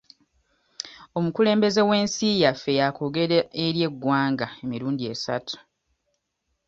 [1.17, 5.55] Omukulembeze w'ensi yaffe yaakoogera eri eggwanga emirundi esatu.